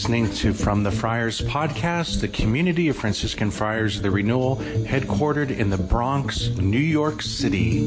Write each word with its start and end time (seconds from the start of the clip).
listening 0.00 0.32
to 0.32 0.54
From 0.54 0.82
the 0.82 0.90
Friars 0.90 1.42
podcast, 1.42 2.22
the 2.22 2.28
community 2.28 2.88
of 2.88 2.96
Franciscan 2.96 3.50
Friars 3.50 3.98
of 3.98 4.02
the 4.02 4.10
Renewal, 4.10 4.56
headquartered 4.56 5.50
in 5.50 5.68
the 5.68 5.76
Bronx, 5.76 6.48
New 6.56 6.78
York 6.78 7.20
City. 7.20 7.84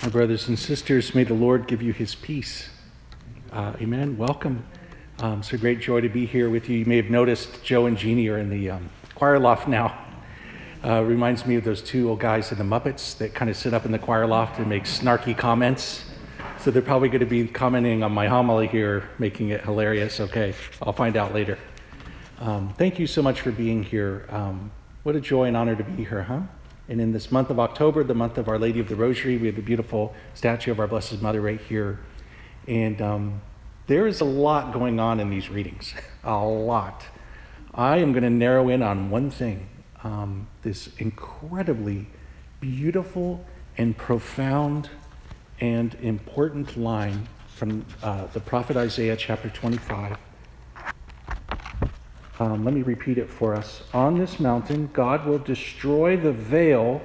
My 0.00 0.08
brothers 0.10 0.46
and 0.46 0.56
sisters, 0.56 1.12
may 1.12 1.24
the 1.24 1.34
Lord 1.34 1.66
give 1.66 1.82
you 1.82 1.92
his 1.92 2.14
peace. 2.14 2.68
Uh, 3.50 3.72
amen. 3.80 4.16
Welcome. 4.16 4.64
Um, 5.18 5.40
it's 5.40 5.52
a 5.52 5.58
great 5.58 5.80
joy 5.80 6.02
to 6.02 6.08
be 6.08 6.24
here 6.24 6.48
with 6.48 6.68
you. 6.68 6.78
You 6.78 6.86
may 6.86 6.98
have 6.98 7.10
noticed 7.10 7.64
Joe 7.64 7.86
and 7.86 7.98
Jeannie 7.98 8.28
are 8.28 8.38
in 8.38 8.48
the 8.48 8.70
um, 8.70 8.90
choir 9.16 9.40
loft 9.40 9.66
now. 9.66 10.04
Uh, 10.84 11.02
reminds 11.02 11.46
me 11.46 11.56
of 11.56 11.64
those 11.64 11.80
two 11.80 12.10
old 12.10 12.20
guys 12.20 12.52
in 12.52 12.58
the 12.58 12.64
Muppets 12.64 13.16
that 13.16 13.32
kind 13.32 13.50
of 13.50 13.56
sit 13.56 13.72
up 13.72 13.86
in 13.86 13.92
the 13.92 13.98
choir 13.98 14.26
loft 14.26 14.58
and 14.58 14.68
make 14.68 14.84
snarky 14.84 15.34
comments. 15.34 16.04
So 16.60 16.70
they're 16.70 16.82
probably 16.82 17.08
going 17.08 17.20
to 17.20 17.26
be 17.26 17.46
commenting 17.48 18.02
on 18.02 18.12
my 18.12 18.28
homily 18.28 18.66
here, 18.66 19.08
making 19.18 19.48
it 19.48 19.62
hilarious. 19.62 20.20
Okay, 20.20 20.52
I'll 20.82 20.92
find 20.92 21.16
out 21.16 21.32
later. 21.32 21.58
Um, 22.38 22.74
thank 22.76 22.98
you 22.98 23.06
so 23.06 23.22
much 23.22 23.40
for 23.40 23.50
being 23.50 23.82
here. 23.82 24.26
Um, 24.28 24.72
what 25.04 25.16
a 25.16 25.20
joy 25.20 25.44
and 25.44 25.56
honor 25.56 25.74
to 25.74 25.84
be 25.84 26.04
here, 26.04 26.24
huh? 26.24 26.42
And 26.86 27.00
in 27.00 27.12
this 27.12 27.32
month 27.32 27.48
of 27.48 27.58
October, 27.58 28.04
the 28.04 28.14
month 28.14 28.36
of 28.36 28.46
Our 28.46 28.58
Lady 28.58 28.78
of 28.78 28.90
the 28.90 28.96
Rosary, 28.96 29.38
we 29.38 29.46
have 29.46 29.56
a 29.56 29.62
beautiful 29.62 30.14
statue 30.34 30.70
of 30.70 30.78
our 30.80 30.86
Blessed 30.86 31.22
Mother 31.22 31.40
right 31.40 31.60
here. 31.62 32.00
And 32.68 33.00
um, 33.00 33.40
there 33.86 34.06
is 34.06 34.20
a 34.20 34.26
lot 34.26 34.74
going 34.74 35.00
on 35.00 35.18
in 35.18 35.30
these 35.30 35.48
readings, 35.48 35.94
a 36.24 36.36
lot. 36.44 37.04
I 37.72 37.96
am 37.98 38.12
going 38.12 38.22
to 38.22 38.30
narrow 38.30 38.68
in 38.68 38.82
on 38.82 39.08
one 39.08 39.30
thing 39.30 39.68
um, 40.04 40.46
this 40.62 40.90
incredibly 40.98 42.06
beautiful 42.60 43.44
and 43.76 43.96
profound 43.96 44.90
and 45.60 45.94
important 45.96 46.76
line 46.76 47.26
from 47.48 47.84
uh, 48.02 48.26
the 48.26 48.40
prophet 48.40 48.76
Isaiah, 48.76 49.16
chapter 49.16 49.48
25. 49.48 50.16
Um, 52.38 52.64
let 52.64 52.74
me 52.74 52.82
repeat 52.82 53.16
it 53.16 53.30
for 53.30 53.54
us. 53.54 53.82
On 53.92 54.18
this 54.18 54.40
mountain, 54.40 54.90
God 54.92 55.24
will 55.24 55.38
destroy 55.38 56.16
the 56.16 56.32
veil 56.32 57.00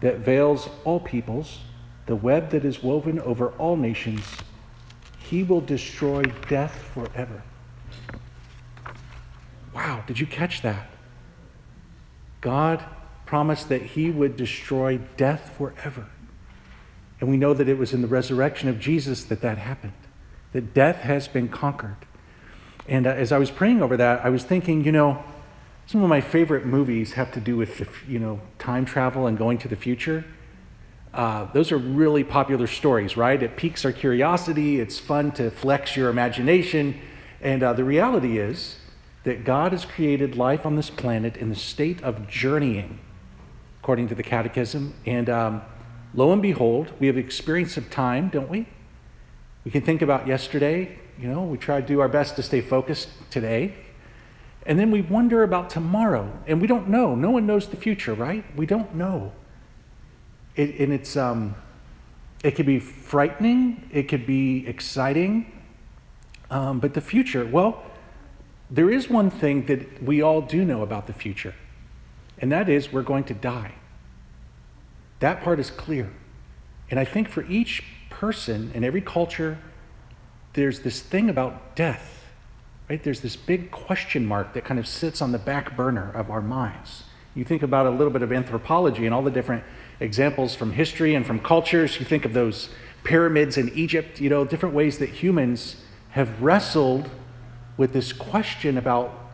that 0.00 0.18
veils 0.18 0.68
all 0.84 1.00
peoples, 1.00 1.60
the 2.06 2.14
web 2.14 2.50
that 2.50 2.64
is 2.64 2.82
woven 2.82 3.18
over 3.20 3.48
all 3.52 3.76
nations. 3.76 4.24
He 5.18 5.42
will 5.42 5.62
destroy 5.62 6.22
death 6.48 6.82
forever. 6.94 7.42
Wow, 9.74 10.04
did 10.06 10.20
you 10.20 10.26
catch 10.26 10.62
that? 10.62 10.88
God 12.40 12.84
promised 13.26 13.68
that 13.68 13.82
he 13.82 14.10
would 14.10 14.36
destroy 14.36 14.98
death 15.16 15.54
forever. 15.56 16.06
And 17.20 17.28
we 17.28 17.36
know 17.36 17.52
that 17.52 17.68
it 17.68 17.78
was 17.78 17.92
in 17.92 18.00
the 18.00 18.08
resurrection 18.08 18.68
of 18.68 18.78
Jesus 18.78 19.24
that 19.24 19.40
that 19.40 19.58
happened, 19.58 19.92
that 20.52 20.72
death 20.72 20.98
has 21.02 21.28
been 21.28 21.48
conquered. 21.48 21.96
And 22.86 23.06
uh, 23.06 23.10
as 23.10 23.32
I 23.32 23.38
was 23.38 23.50
praying 23.50 23.82
over 23.82 23.96
that, 23.96 24.24
I 24.24 24.30
was 24.30 24.44
thinking, 24.44 24.84
you 24.84 24.92
know, 24.92 25.22
some 25.86 26.02
of 26.02 26.08
my 26.08 26.20
favorite 26.20 26.66
movies 26.66 27.14
have 27.14 27.32
to 27.32 27.40
do 27.40 27.56
with, 27.56 27.86
you 28.08 28.18
know, 28.18 28.40
time 28.58 28.84
travel 28.84 29.26
and 29.26 29.36
going 29.36 29.58
to 29.58 29.68
the 29.68 29.76
future. 29.76 30.24
Uh, 31.12 31.50
those 31.52 31.72
are 31.72 31.78
really 31.78 32.22
popular 32.22 32.66
stories, 32.66 33.16
right? 33.16 33.42
It 33.42 33.56
piques 33.56 33.84
our 33.84 33.92
curiosity. 33.92 34.80
It's 34.80 34.98
fun 34.98 35.32
to 35.32 35.50
flex 35.50 35.96
your 35.96 36.10
imagination. 36.10 37.00
And 37.40 37.62
uh, 37.62 37.72
the 37.72 37.84
reality 37.84 38.38
is, 38.38 38.76
that 39.24 39.44
God 39.44 39.72
has 39.72 39.84
created 39.84 40.36
life 40.36 40.64
on 40.64 40.76
this 40.76 40.90
planet 40.90 41.36
in 41.36 41.48
the 41.48 41.56
state 41.56 42.02
of 42.02 42.28
journeying, 42.28 43.00
according 43.80 44.08
to 44.08 44.14
the 44.14 44.22
Catechism. 44.22 44.94
And 45.04 45.28
um, 45.28 45.62
lo 46.14 46.32
and 46.32 46.40
behold, 46.40 46.92
we 46.98 47.06
have 47.08 47.18
experience 47.18 47.76
of 47.76 47.90
time, 47.90 48.28
don't 48.28 48.48
we? 48.48 48.68
We 49.64 49.70
can 49.70 49.82
think 49.82 50.02
about 50.02 50.26
yesterday. 50.26 50.98
You 51.20 51.28
know, 51.28 51.42
we 51.42 51.58
try 51.58 51.80
to 51.80 51.86
do 51.86 52.00
our 52.00 52.08
best 52.08 52.36
to 52.36 52.42
stay 52.42 52.60
focused 52.60 53.08
today. 53.30 53.74
And 54.64 54.78
then 54.78 54.90
we 54.90 55.00
wonder 55.00 55.42
about 55.42 55.70
tomorrow, 55.70 56.30
and 56.46 56.60
we 56.60 56.66
don't 56.66 56.88
know. 56.88 57.14
No 57.14 57.30
one 57.30 57.46
knows 57.46 57.68
the 57.68 57.76
future, 57.76 58.14
right? 58.14 58.44
We 58.54 58.66
don't 58.66 58.94
know. 58.94 59.32
It, 60.56 60.78
and 60.78 60.92
it's, 60.92 61.16
um, 61.16 61.54
it 62.44 62.52
could 62.52 62.66
be 62.66 62.78
frightening, 62.78 63.88
it 63.92 64.08
could 64.08 64.26
be 64.26 64.66
exciting, 64.66 65.52
um, 66.50 66.80
but 66.80 66.94
the 66.94 67.00
future, 67.00 67.46
well, 67.46 67.82
there 68.70 68.90
is 68.90 69.08
one 69.08 69.30
thing 69.30 69.66
that 69.66 70.02
we 70.02 70.20
all 70.20 70.42
do 70.42 70.64
know 70.64 70.82
about 70.82 71.06
the 71.06 71.12
future, 71.12 71.54
and 72.38 72.52
that 72.52 72.68
is 72.68 72.92
we're 72.92 73.02
going 73.02 73.24
to 73.24 73.34
die. 73.34 73.74
That 75.20 75.42
part 75.42 75.58
is 75.58 75.70
clear. 75.70 76.12
And 76.90 76.98
I 76.98 77.04
think 77.04 77.28
for 77.28 77.44
each 77.46 77.82
person 78.10 78.70
in 78.74 78.84
every 78.84 79.00
culture, 79.00 79.58
there's 80.54 80.80
this 80.80 81.00
thing 81.00 81.28
about 81.28 81.76
death, 81.76 82.26
right? 82.88 83.02
There's 83.02 83.20
this 83.20 83.36
big 83.36 83.70
question 83.70 84.26
mark 84.26 84.54
that 84.54 84.64
kind 84.64 84.80
of 84.80 84.86
sits 84.86 85.20
on 85.20 85.32
the 85.32 85.38
back 85.38 85.76
burner 85.76 86.10
of 86.12 86.30
our 86.30 86.40
minds. 86.40 87.04
You 87.34 87.44
think 87.44 87.62
about 87.62 87.86
a 87.86 87.90
little 87.90 88.12
bit 88.12 88.22
of 88.22 88.32
anthropology 88.32 89.04
and 89.06 89.14
all 89.14 89.22
the 89.22 89.30
different 89.30 89.64
examples 90.00 90.54
from 90.54 90.72
history 90.72 91.14
and 91.14 91.26
from 91.26 91.40
cultures. 91.40 91.98
You 91.98 92.06
think 92.06 92.24
of 92.24 92.32
those 92.32 92.70
pyramids 93.04 93.56
in 93.56 93.68
Egypt, 93.74 94.20
you 94.20 94.28
know, 94.28 94.44
different 94.44 94.74
ways 94.74 94.98
that 94.98 95.10
humans 95.10 95.76
have 96.10 96.42
wrestled 96.42 97.10
with 97.78 97.94
this 97.94 98.12
question 98.12 98.76
about 98.76 99.30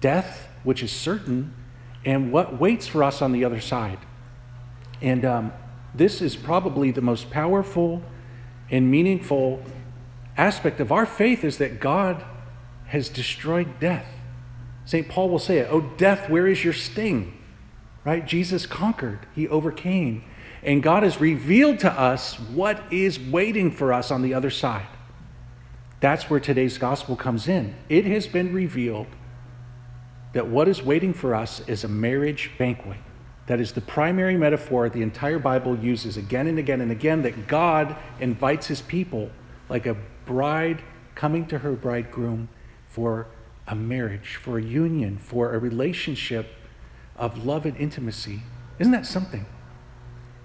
death, 0.00 0.48
which 0.64 0.82
is 0.82 0.90
certain, 0.90 1.54
and 2.04 2.32
what 2.32 2.58
waits 2.58 2.88
for 2.88 3.04
us 3.04 3.22
on 3.22 3.30
the 3.30 3.44
other 3.44 3.60
side. 3.60 3.98
And 5.00 5.24
um, 5.24 5.52
this 5.94 6.20
is 6.20 6.34
probably 6.34 6.90
the 6.90 7.00
most 7.00 7.30
powerful 7.30 8.02
and 8.70 8.90
meaningful 8.90 9.62
aspect 10.36 10.80
of 10.80 10.90
our 10.90 11.06
faith 11.06 11.44
is 11.44 11.58
that 11.58 11.78
God 11.78 12.24
has 12.86 13.08
destroyed 13.08 13.78
death. 13.78 14.06
St. 14.84 15.08
Paul 15.08 15.28
will 15.28 15.38
say 15.38 15.58
it, 15.58 15.68
Oh, 15.70 15.82
death, 15.96 16.28
where 16.28 16.46
is 16.46 16.64
your 16.64 16.72
sting? 16.72 17.38
Right? 18.04 18.26
Jesus 18.26 18.66
conquered, 18.66 19.20
he 19.34 19.46
overcame. 19.46 20.24
And 20.62 20.82
God 20.82 21.02
has 21.02 21.20
revealed 21.20 21.78
to 21.80 21.92
us 21.92 22.38
what 22.38 22.82
is 22.92 23.18
waiting 23.18 23.70
for 23.70 23.92
us 23.92 24.10
on 24.10 24.22
the 24.22 24.34
other 24.34 24.50
side. 24.50 24.86
That's 26.02 26.28
where 26.28 26.40
today's 26.40 26.78
gospel 26.78 27.14
comes 27.14 27.46
in. 27.46 27.76
It 27.88 28.04
has 28.06 28.26
been 28.26 28.52
revealed 28.52 29.06
that 30.32 30.48
what 30.48 30.66
is 30.66 30.82
waiting 30.82 31.14
for 31.14 31.32
us 31.32 31.60
is 31.68 31.84
a 31.84 31.88
marriage 31.88 32.50
banquet. 32.58 32.98
That 33.46 33.60
is 33.60 33.70
the 33.70 33.80
primary 33.80 34.36
metaphor 34.36 34.88
the 34.88 35.02
entire 35.02 35.38
Bible 35.38 35.78
uses 35.78 36.16
again 36.16 36.48
and 36.48 36.58
again 36.58 36.80
and 36.80 36.90
again 36.90 37.22
that 37.22 37.46
God 37.46 37.94
invites 38.18 38.66
his 38.66 38.82
people 38.82 39.30
like 39.68 39.86
a 39.86 39.96
bride 40.26 40.82
coming 41.14 41.46
to 41.46 41.58
her 41.58 41.70
bridegroom 41.70 42.48
for 42.88 43.28
a 43.68 43.76
marriage, 43.76 44.34
for 44.34 44.58
a 44.58 44.62
union, 44.62 45.18
for 45.18 45.54
a 45.54 45.58
relationship 45.60 46.48
of 47.14 47.46
love 47.46 47.64
and 47.64 47.76
intimacy. 47.76 48.42
Isn't 48.80 48.92
that 48.92 49.06
something? 49.06 49.46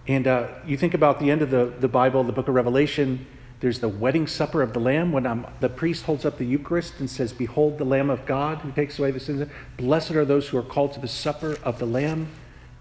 And 0.08 0.28
uh, 0.28 0.50
you 0.68 0.78
think 0.78 0.94
about 0.94 1.20
the 1.20 1.32
end 1.32 1.42
of 1.42 1.50
the, 1.50 1.74
the 1.80 1.88
Bible, 1.88 2.24
the 2.24 2.32
book 2.32 2.48
of 2.48 2.54
Revelation, 2.54 3.26
there's 3.60 3.80
the 3.80 3.90
wedding 3.90 4.28
supper 4.28 4.62
of 4.62 4.74
the 4.74 4.80
Lamb 4.80 5.12
when 5.12 5.26
um, 5.26 5.48
the 5.62 5.70
priest 5.70 6.06
holds 6.06 6.26
up 6.26 6.38
the 6.38 6.46
Eucharist 6.46 7.00
and 7.00 7.10
says, 7.10 7.34
Behold 7.34 7.80
the 7.80 7.86
Lamb 7.86 8.10
of 8.10 8.26
God 8.26 8.60
who 8.60 8.72
takes 8.72 9.00
away 9.00 9.10
the 9.10 9.20
sins. 9.20 9.50
Blessed 9.78 10.12
are 10.12 10.26
those 10.26 10.50
who 10.50 10.58
are 10.58 10.64
called 10.64 10.94
to 10.94 11.00
the 11.00 11.08
supper 11.08 11.58
of 11.64 11.80
the 11.80 11.86
Lamb. 11.86 12.28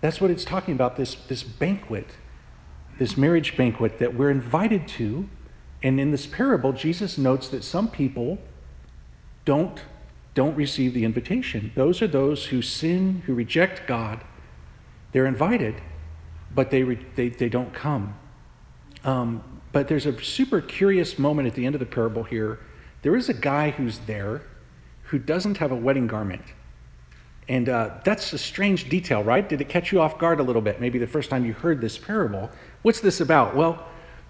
That's 0.02 0.20
what 0.20 0.30
it's 0.30 0.44
talking 0.44 0.74
about 0.74 0.96
this, 0.96 1.14
this 1.14 1.42
banquet, 1.42 2.10
this 2.98 3.16
marriage 3.16 3.56
banquet 3.56 3.98
that 3.98 4.14
we're 4.14 4.30
invited 4.30 4.86
to. 4.88 5.28
And 5.82 5.98
in 5.98 6.10
this 6.10 6.26
parable, 6.26 6.74
Jesus 6.74 7.16
notes 7.16 7.48
that 7.48 7.64
some 7.64 7.88
people 7.88 8.38
don't, 9.46 9.80
don't 10.34 10.54
receive 10.56 10.92
the 10.92 11.04
invitation. 11.04 11.72
Those 11.74 12.02
are 12.02 12.06
those 12.06 12.46
who 12.46 12.60
sin, 12.60 13.22
who 13.24 13.34
reject 13.34 13.86
God. 13.86 14.24
They're 15.12 15.26
invited, 15.26 15.80
but 16.54 16.70
they, 16.70 16.82
they, 16.82 17.30
they 17.30 17.48
don't 17.48 17.72
come. 17.72 18.18
Um, 19.04 19.55
but 19.76 19.88
there's 19.88 20.06
a 20.06 20.22
super 20.22 20.62
curious 20.62 21.18
moment 21.18 21.46
at 21.46 21.52
the 21.52 21.66
end 21.66 21.74
of 21.74 21.80
the 21.80 21.84
parable 21.84 22.22
here. 22.22 22.58
There 23.02 23.14
is 23.14 23.28
a 23.28 23.34
guy 23.34 23.68
who's 23.68 23.98
there 23.98 24.40
who 25.02 25.18
doesn't 25.18 25.58
have 25.58 25.70
a 25.70 25.76
wedding 25.76 26.06
garment. 26.06 26.40
And 27.46 27.68
uh, 27.68 27.98
that's 28.02 28.32
a 28.32 28.38
strange 28.38 28.88
detail, 28.88 29.22
right? 29.22 29.46
Did 29.46 29.60
it 29.60 29.68
catch 29.68 29.92
you 29.92 30.00
off 30.00 30.18
guard 30.18 30.40
a 30.40 30.42
little 30.42 30.62
bit? 30.62 30.80
Maybe 30.80 30.98
the 30.98 31.06
first 31.06 31.28
time 31.28 31.44
you 31.44 31.52
heard 31.52 31.82
this 31.82 31.98
parable. 31.98 32.50
What's 32.80 33.00
this 33.00 33.20
about? 33.20 33.54
Well, 33.54 33.86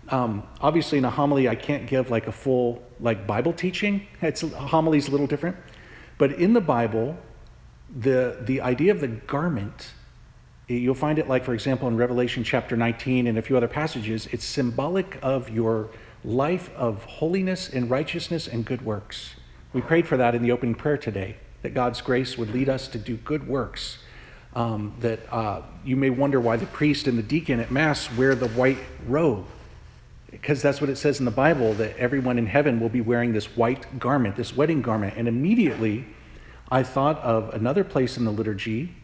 um, 0.09 0.43
obviously 0.61 0.99
in 0.99 1.05
a 1.05 1.11
homily, 1.11 1.49
I 1.49 1.55
can't 1.55 1.87
give 1.87 2.11
like 2.11 2.27
a 2.27 2.33
full 2.33 2.83
like 2.99 3.25
Bible 3.25 3.53
teaching. 3.53 4.05
It's 4.23 4.43
a 4.43 4.49
homily's 4.49 5.07
a 5.07 5.13
little 5.13 5.29
different, 5.29 5.57
but 6.19 6.33
in 6.33 6.55
the 6.55 6.61
Bible, 6.61 7.17
the 7.97 8.39
the 8.41 8.63
idea 8.63 8.91
of 8.91 9.01
the 9.01 9.07
garment 9.07 9.93
You'll 10.69 10.95
find 10.97 11.19
it, 11.19 11.29
like, 11.29 11.45
for 11.45 11.55
example, 11.55 11.87
in 11.87 11.97
Revelation 11.97 12.43
chapter 12.43 12.77
19 12.77 13.29
and 13.29 13.39
a 13.39 13.43
few 13.43 13.57
other 13.57 13.69
passages. 13.69 14.27
It's 14.33 14.45
symbolic 14.45 15.17
of 15.23 15.49
your 15.49 15.91
life 16.25 16.71
of 16.77 17.05
holiness 17.05 17.69
and 17.69 17.89
righteousness 17.89 18.49
and 18.49 18.65
good 18.65 18.83
works. 18.85 19.37
We 19.73 19.81
prayed 19.81 20.09
for 20.09 20.17
that 20.17 20.35
in 20.35 20.43
the 20.43 20.51
opening 20.51 20.75
prayer 20.75 20.97
today, 20.99 21.37
that 21.63 21.73
God's 21.73 22.01
grace 22.01 22.37
would 22.37 22.53
lead 22.53 22.69
us 22.69 22.89
to 22.89 22.99
do 22.99 23.17
good 23.17 23.47
works. 23.47 23.99
um, 24.57 24.95
that 25.01 25.21
uh, 25.31 25.61
you 25.85 25.97
may 25.97 26.09
wonder 26.09 26.41
why 26.41 26.57
the 26.57 26.67
priest 26.67 27.07
and 27.07 27.19
the 27.19 27.23
deacon 27.23 27.61
at 27.61 27.71
Mass 27.71 28.11
wear 28.17 28.35
the 28.35 28.49
white 28.49 28.79
robe. 29.07 29.45
Because 30.31 30.63
that's 30.63 30.81
what 30.81 30.89
it 30.89 30.97
says 30.97 31.19
in 31.19 31.27
the 31.27 31.31
Bible 31.31 31.75
that 31.75 31.97
everyone 31.99 32.39
in 32.39 32.47
heaven 32.47 32.81
will 32.81 32.89
be 32.89 33.03
wearing 33.03 33.35
this 33.35 33.55
white 33.55 33.99
garment, 33.99 34.37
this 34.37 34.57
wedding 34.57 34.81
garment. 34.81 35.15
And 35.17 35.29
immediately 35.29 36.07
I 36.71 36.83
thought 36.83 37.19
of 37.19 37.55
another 37.55 37.85
place 37.85 38.17
in 38.17 38.25
the 38.25 38.31
liturgy, 38.31 38.95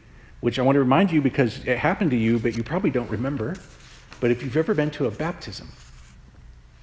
which 0.42 0.58
I 0.58 0.62
want 0.62 0.74
to 0.74 0.80
remind 0.80 1.12
you 1.12 1.22
because 1.22 1.64
it 1.64 1.78
happened 1.78 2.10
to 2.10 2.16
you, 2.16 2.38
but 2.40 2.56
you 2.56 2.64
probably 2.64 2.90
don't 2.90 3.08
remember. 3.08 3.54
But 4.20 4.32
if 4.32 4.42
you've 4.42 4.56
ever 4.56 4.74
been 4.74 4.90
to 4.90 5.06
a 5.06 5.10
baptism, 5.10 5.68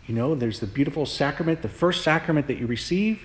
you 0.07 0.15
know, 0.15 0.33
there's 0.33 0.61
the 0.61 0.65
beautiful 0.65 1.05
sacrament, 1.05 1.61
the 1.61 1.67
first 1.67 2.01
sacrament 2.01 2.47
that 2.47 2.57
you 2.57 2.67
receive, 2.67 3.21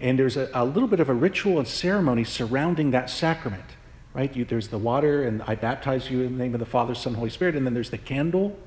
and 0.00 0.18
there's 0.18 0.38
a, 0.38 0.48
a 0.54 0.64
little 0.64 0.88
bit 0.88 1.00
of 1.00 1.10
a 1.10 1.14
ritual 1.14 1.58
and 1.58 1.68
ceremony 1.68 2.24
surrounding 2.24 2.92
that 2.92 3.10
sacrament, 3.10 3.76
right? 4.14 4.34
You, 4.34 4.46
there's 4.46 4.68
the 4.68 4.78
water, 4.78 5.22
and 5.22 5.42
I 5.42 5.54
baptize 5.54 6.10
you 6.10 6.22
in 6.22 6.38
the 6.38 6.42
name 6.42 6.54
of 6.54 6.60
the 6.60 6.66
Father, 6.66 6.94
Son, 6.94 7.12
Holy 7.12 7.30
Spirit, 7.30 7.54
and 7.54 7.66
then 7.66 7.74
there's 7.74 7.90
the 7.90 7.98
candle, 7.98 8.58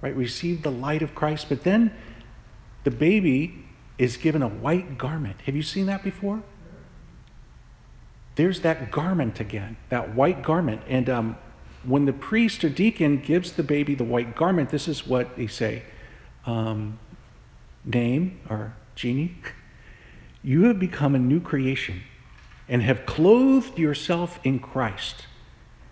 right? 0.00 0.14
Receive 0.14 0.62
the 0.62 0.70
light 0.70 1.02
of 1.02 1.16
Christ, 1.16 1.48
but 1.48 1.64
then 1.64 1.92
the 2.84 2.92
baby 2.92 3.64
is 3.98 4.16
given 4.16 4.40
a 4.40 4.48
white 4.48 4.98
garment. 4.98 5.40
Have 5.46 5.56
you 5.56 5.62
seen 5.62 5.86
that 5.86 6.04
before? 6.04 6.44
There's 8.40 8.60
that 8.60 8.90
garment 8.90 9.38
again, 9.38 9.76
that 9.90 10.14
white 10.14 10.42
garment. 10.42 10.80
And 10.88 11.10
um, 11.10 11.36
when 11.84 12.06
the 12.06 12.14
priest 12.14 12.64
or 12.64 12.70
deacon 12.70 13.18
gives 13.18 13.52
the 13.52 13.62
baby 13.62 13.94
the 13.94 14.02
white 14.02 14.34
garment, 14.34 14.70
this 14.70 14.88
is 14.88 15.06
what 15.06 15.36
they 15.36 15.46
say 15.46 15.82
um, 16.46 16.98
Name 17.84 18.40
or 18.48 18.74
genie, 18.94 19.36
you 20.42 20.62
have 20.62 20.80
become 20.80 21.14
a 21.14 21.18
new 21.18 21.38
creation 21.38 22.00
and 22.66 22.80
have 22.80 23.04
clothed 23.04 23.78
yourself 23.78 24.40
in 24.42 24.58
Christ. 24.58 25.26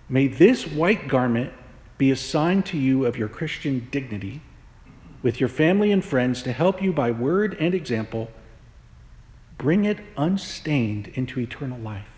May 0.08 0.26
this 0.26 0.66
white 0.66 1.06
garment 1.06 1.52
be 1.98 2.10
a 2.10 2.16
sign 2.16 2.62
to 2.62 2.78
you 2.78 3.04
of 3.04 3.18
your 3.18 3.28
Christian 3.28 3.88
dignity 3.90 4.40
with 5.20 5.38
your 5.38 5.50
family 5.50 5.92
and 5.92 6.02
friends 6.02 6.42
to 6.44 6.52
help 6.52 6.80
you 6.80 6.94
by 6.94 7.10
word 7.10 7.58
and 7.60 7.74
example 7.74 8.30
bring 9.58 9.84
it 9.84 9.98
unstained 10.16 11.08
into 11.08 11.40
eternal 11.40 11.78
life. 11.78 12.17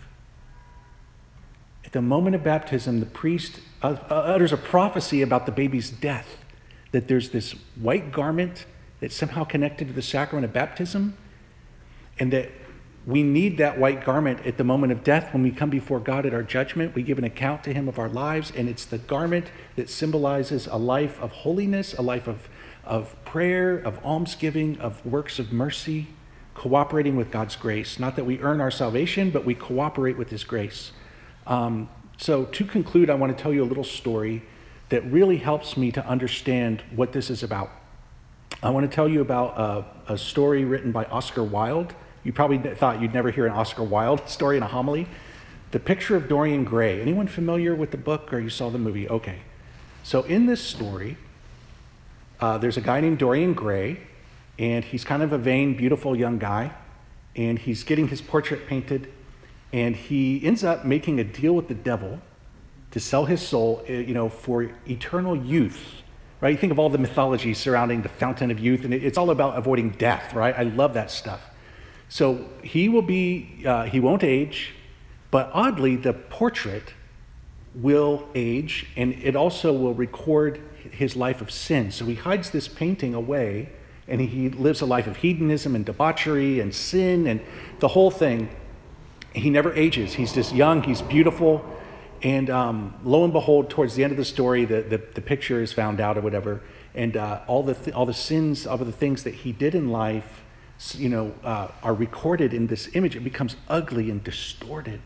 At 1.85 1.93
the 1.93 2.01
moment 2.01 2.35
of 2.35 2.43
baptism, 2.43 2.99
the 2.99 3.05
priest 3.05 3.59
utters 3.81 4.53
a 4.53 4.57
prophecy 4.57 5.21
about 5.21 5.45
the 5.45 5.51
baby's 5.51 5.89
death, 5.89 6.45
that 6.91 7.07
there's 7.07 7.31
this 7.31 7.53
white 7.75 8.11
garment 8.11 8.65
that's 8.99 9.15
somehow 9.15 9.43
connected 9.43 9.87
to 9.87 9.93
the 9.93 10.01
sacrament 10.01 10.45
of 10.45 10.53
baptism, 10.53 11.17
and 12.19 12.31
that 12.31 12.51
we 13.05 13.23
need 13.23 13.57
that 13.57 13.79
white 13.79 14.05
garment 14.05 14.45
at 14.45 14.57
the 14.57 14.63
moment 14.63 14.91
of 14.91 15.03
death 15.03 15.33
when 15.33 15.41
we 15.41 15.49
come 15.49 15.71
before 15.71 15.99
God 15.99 16.25
at 16.27 16.35
our 16.35 16.43
judgment. 16.43 16.93
We 16.93 17.01
give 17.01 17.17
an 17.17 17.23
account 17.23 17.63
to 17.63 17.73
Him 17.73 17.87
of 17.87 17.97
our 17.97 18.09
lives, 18.09 18.51
and 18.55 18.69
it's 18.69 18.85
the 18.85 18.99
garment 18.99 19.47
that 19.75 19.89
symbolizes 19.89 20.67
a 20.67 20.77
life 20.77 21.19
of 21.19 21.31
holiness, 21.31 21.95
a 21.95 22.03
life 22.03 22.27
of, 22.27 22.47
of 22.85 23.15
prayer, 23.25 23.75
of 23.75 23.97
almsgiving, 24.05 24.79
of 24.79 25.03
works 25.03 25.39
of 25.39 25.51
mercy, 25.51 26.09
cooperating 26.53 27.15
with 27.15 27.31
God's 27.31 27.55
grace. 27.55 27.97
Not 27.97 28.15
that 28.17 28.25
we 28.25 28.39
earn 28.39 28.61
our 28.61 28.69
salvation, 28.69 29.31
but 29.31 29.45
we 29.45 29.55
cooperate 29.55 30.17
with 30.17 30.29
His 30.29 30.43
grace. 30.43 30.91
Um, 31.47 31.89
so, 32.17 32.45
to 32.45 32.65
conclude, 32.65 33.09
I 33.09 33.15
want 33.15 33.35
to 33.35 33.41
tell 33.41 33.53
you 33.53 33.63
a 33.63 33.65
little 33.65 33.83
story 33.83 34.43
that 34.89 35.03
really 35.11 35.37
helps 35.37 35.75
me 35.75 35.91
to 35.93 36.05
understand 36.05 36.83
what 36.95 37.13
this 37.13 37.29
is 37.29 37.43
about. 37.43 37.71
I 38.61 38.69
want 38.69 38.89
to 38.89 38.93
tell 38.95 39.09
you 39.09 39.21
about 39.21 39.57
a, 40.07 40.13
a 40.13 40.17
story 40.17 40.65
written 40.65 40.91
by 40.91 41.05
Oscar 41.05 41.43
Wilde. 41.43 41.95
You 42.23 42.31
probably 42.31 42.59
thought 42.75 43.01
you'd 43.01 43.13
never 43.13 43.31
hear 43.31 43.47
an 43.47 43.53
Oscar 43.53 43.83
Wilde 43.83 44.27
story 44.29 44.57
in 44.57 44.63
a 44.63 44.67
homily. 44.67 45.07
The 45.71 45.79
Picture 45.79 46.15
of 46.15 46.27
Dorian 46.27 46.63
Gray. 46.63 47.01
Anyone 47.01 47.27
familiar 47.27 47.73
with 47.73 47.91
the 47.91 47.97
book 47.97 48.31
or 48.33 48.39
you 48.39 48.49
saw 48.49 48.69
the 48.69 48.77
movie? 48.77 49.09
Okay. 49.09 49.39
So, 50.03 50.23
in 50.23 50.45
this 50.45 50.61
story, 50.61 51.17
uh, 52.39 52.57
there's 52.57 52.77
a 52.77 52.81
guy 52.81 53.01
named 53.01 53.19
Dorian 53.19 53.53
Gray, 53.53 54.01
and 54.59 54.83
he's 54.83 55.03
kind 55.03 55.23
of 55.23 55.31
a 55.31 55.37
vain, 55.37 55.75
beautiful 55.75 56.15
young 56.15 56.37
guy, 56.37 56.71
and 57.35 57.57
he's 57.57 57.83
getting 57.83 58.09
his 58.09 58.21
portrait 58.21 58.67
painted, 58.67 59.11
and 59.73 59.95
he 59.95 60.43
ends 60.45 60.63
up 60.63 60.85
making 60.85 61.19
a 61.19 61.23
deal 61.23 61.53
with 61.53 61.67
the 61.67 61.73
devil 61.73 62.19
to 62.91 62.99
sell 62.99 63.25
his 63.25 63.45
soul, 63.45 63.83
eh, 63.87 63.99
you 63.99 64.13
know, 64.13 64.29
for 64.29 64.69
eternal 64.85 65.35
youth 65.35 66.01
right? 66.41 66.49
You 66.49 66.57
think 66.57 66.71
of 66.71 66.79
all 66.79 66.89
the 66.89 66.97
mythology 66.97 67.53
surrounding 67.53 68.01
the 68.01 68.09
fountain 68.09 68.51
of 68.51 68.59
youth, 68.59 68.83
and 68.83 68.93
it's 68.93 69.17
all 69.17 69.29
about 69.29 69.57
avoiding 69.57 69.91
death, 69.91 70.33
right? 70.33 70.53
I 70.57 70.63
love 70.63 70.95
that 70.95 71.11
stuff. 71.11 71.41
So 72.09 72.49
he 72.63 72.89
will 72.89 73.03
be, 73.03 73.63
uh, 73.65 73.83
he 73.85 73.99
won't 73.99 74.23
age, 74.23 74.73
but 75.29 75.49
oddly, 75.53 75.95
the 75.95 76.13
portrait 76.13 76.93
will 77.73 78.27
age, 78.35 78.87
and 78.97 79.13
it 79.13 79.35
also 79.35 79.71
will 79.71 79.93
record 79.93 80.59
his 80.91 81.15
life 81.15 81.41
of 81.41 81.51
sin. 81.51 81.91
So 81.91 82.05
he 82.05 82.15
hides 82.15 82.49
this 82.49 82.67
painting 82.67 83.13
away, 83.13 83.69
and 84.07 84.19
he 84.19 84.49
lives 84.49 84.81
a 84.81 84.85
life 84.85 85.07
of 85.07 85.17
hedonism 85.17 85.75
and 85.75 85.85
debauchery 85.85 86.59
and 86.59 86.73
sin 86.73 87.27
and 87.27 87.39
the 87.79 87.89
whole 87.89 88.11
thing. 88.11 88.49
He 89.33 89.49
never 89.49 89.73
ages. 89.73 90.13
He's 90.13 90.33
just 90.33 90.53
young, 90.53 90.83
he's 90.83 91.01
beautiful, 91.01 91.65
and 92.21 92.49
um, 92.49 92.95
lo 93.03 93.23
and 93.23 93.33
behold, 93.33 93.69
towards 93.69 93.95
the 93.95 94.03
end 94.03 94.11
of 94.11 94.17
the 94.17 94.25
story, 94.25 94.65
the, 94.65 94.81
the, 94.81 94.97
the 95.15 95.21
picture 95.21 95.61
is 95.61 95.73
found 95.73 95.99
out 95.99 96.17
or 96.17 96.21
whatever, 96.21 96.61
and 96.93 97.15
uh, 97.15 97.41
all, 97.47 97.63
the 97.63 97.73
th- 97.73 97.95
all 97.95 98.05
the 98.05 98.13
sins 98.13 98.67
of 98.67 98.85
the 98.85 98.91
things 98.91 99.23
that 99.23 99.33
he 99.33 99.51
did 99.51 99.73
in 99.73 99.89
life, 99.89 100.43
you 100.95 101.09
know, 101.09 101.33
uh, 101.43 101.69
are 101.81 101.93
recorded 101.93 102.53
in 102.53 102.67
this 102.67 102.89
image. 102.93 103.15
It 103.15 103.23
becomes 103.23 103.55
ugly 103.69 104.11
and 104.11 104.23
distorted. 104.23 105.01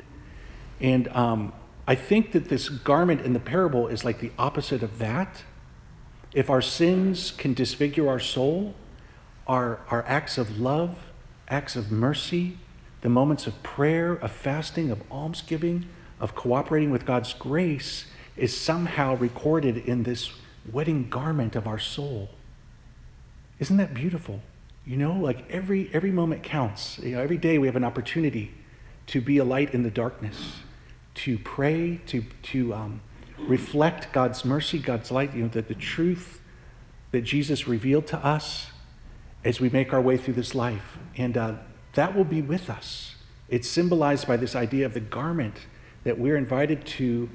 And 0.80 1.08
um, 1.10 1.54
I 1.88 1.96
think 1.96 2.32
that 2.32 2.50
this 2.50 2.70
garment 2.70 3.22
in 3.22 3.34
the 3.34 3.40
parable 3.40 3.88
is 3.88 4.04
like 4.04 4.20
the 4.20 4.32
opposite 4.38 4.82
of 4.84 4.98
that. 5.00 5.44
If 6.34 6.50
our 6.50 6.62
sins 6.62 7.32
can 7.32 7.54
disfigure 7.54 8.10
our 8.10 8.20
soul, 8.20 8.74
our, 9.48 9.80
our 9.90 10.04
acts 10.08 10.38
of 10.38 10.60
love, 10.60 11.12
acts 11.48 11.76
of 11.76 11.92
mercy, 11.92 12.58
the 13.06 13.10
moments 13.10 13.46
of 13.46 13.62
prayer, 13.62 14.14
of 14.14 14.32
fasting, 14.32 14.90
of 14.90 15.00
almsgiving, 15.12 15.86
of 16.20 16.34
cooperating 16.34 16.90
with 16.90 17.06
God's 17.06 17.34
grace 17.34 18.08
is 18.36 18.58
somehow 18.58 19.16
recorded 19.18 19.78
in 19.78 20.02
this 20.02 20.32
wedding 20.72 21.08
garment 21.08 21.56
of 21.56 21.68
our 21.68 21.78
soul. 21.78 22.30
Isn't 23.60 23.78
that 23.78 23.94
beautiful? 23.94 24.42
You 24.88 24.98
know, 24.98 25.14
like 25.14 25.48
every 25.52 25.88
every 25.94 26.10
moment 26.10 26.42
counts. 26.42 26.98
You 26.98 27.12
know, 27.12 27.22
every 27.22 27.38
day 27.38 27.60
we 27.60 27.68
have 27.68 27.76
an 27.76 27.84
opportunity 27.84 28.56
to 29.06 29.22
be 29.22 29.38
a 29.38 29.46
light 29.46 29.72
in 29.72 29.84
the 29.84 29.92
darkness, 29.92 30.54
to 31.26 31.38
pray, 31.38 32.02
to 32.08 32.24
to 32.54 32.74
um, 32.74 33.02
reflect 33.38 34.12
God's 34.14 34.44
mercy, 34.44 34.80
God's 34.80 35.12
light. 35.12 35.36
You 35.36 35.44
know, 35.44 35.50
that 35.50 35.68
the 35.68 35.76
truth 35.76 36.42
that 37.12 37.22
Jesus 37.22 37.68
revealed 37.68 38.08
to 38.08 38.18
us 38.26 38.72
as 39.44 39.62
we 39.62 39.70
make 39.70 39.94
our 39.94 40.02
way 40.02 40.18
through 40.18 40.34
this 40.34 40.56
life, 40.56 40.98
and 41.16 41.38
uh, 41.38 41.54
that 41.96 42.16
will 42.16 42.26
be 42.26 42.42
with 42.42 42.70
us. 42.70 43.16
It's 43.50 43.70
symbolized 43.70 44.28
by 44.28 44.38
this 44.38 44.56
idea 44.56 44.86
of 44.86 44.94
the 44.94 45.00
garment 45.00 45.56
that 46.04 46.20
we're 46.20 46.38
invited 46.38 46.86
to 46.86 47.30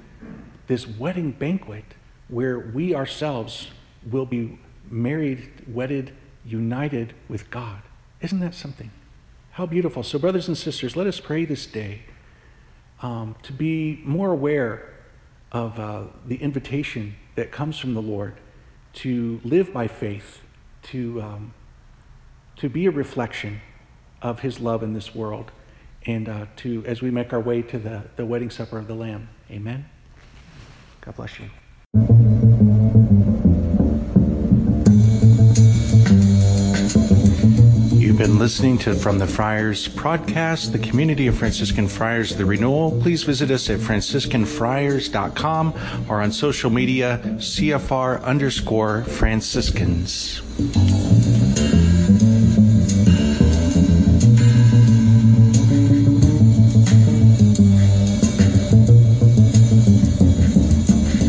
this 0.67 0.87
wedding 0.87 1.33
banquet 1.33 1.85
where 2.29 2.59
we 2.59 2.95
ourselves 2.95 3.69
will 4.09 4.27
be 4.27 4.59
married, 4.89 5.51
wedded, 5.67 6.13
united 6.45 7.15
with 7.29 7.51
God. 7.51 7.83
Isn't 8.21 8.41
that 8.41 8.55
something? 8.55 8.91
How 9.53 9.67
beautiful. 9.67 10.03
So, 10.03 10.19
brothers 10.19 10.47
and 10.49 10.57
sisters, 10.57 10.97
let 10.97 11.07
us 11.07 11.21
pray 11.21 11.45
this 11.45 11.67
day 11.67 12.03
um, 13.03 13.35
to 13.43 13.53
be 13.53 14.01
more 14.05 14.31
aware 14.31 14.95
of 15.53 15.79
uh, 15.79 16.05
the 16.27 16.37
invitation 16.37 17.17
that 17.35 17.51
comes 17.51 17.79
from 17.79 17.95
the 17.95 18.03
Lord 18.03 18.35
to 18.93 19.41
live 19.45 19.73
by 19.73 19.87
faith, 19.87 20.43
to, 20.83 21.21
um, 21.21 21.55
to 22.57 22.69
be 22.69 22.87
a 22.87 22.91
reflection 22.91 23.61
of 24.23 24.41
His 24.41 24.61
love 24.61 24.83
in 24.83 24.95
this 24.95 25.15
world 25.15 25.51
and 26.07 26.29
uh, 26.29 26.47
to 26.57 26.85
as 26.87 27.03
we 27.03 27.11
make 27.11 27.33
our 27.33 27.41
way 27.41 27.63
to 27.63 27.79
the, 27.79 28.03
the 28.17 28.27
wedding 28.27 28.51
supper 28.51 28.77
of 28.79 28.87
the 28.87 28.95
Lamb. 28.95 29.29
Amen. 29.51 29.87
God 31.01 31.17
bless 31.17 31.39
you. 31.39 31.49
You've 37.99 38.19
been 38.19 38.39
listening 38.39 38.79
to 38.79 38.95
From 38.95 39.19
the 39.19 39.27
Friars 39.27 39.89
podcast, 39.89 40.73
the 40.73 40.79
community 40.79 41.27
of 41.27 41.37
Franciscan 41.37 41.89
Friars, 41.89 42.37
the 42.37 42.45
renewal. 42.45 43.01
Please 43.01 43.23
visit 43.23 43.51
us 43.51 43.71
at 43.71 43.81
franciscanfriars.com 43.81 45.75
or 46.09 46.21
on 46.21 46.33
social 46.33 46.71
media, 46.71 47.21
CFR 47.25 48.23
underscore 48.23 49.05
Franciscans. 49.05 50.43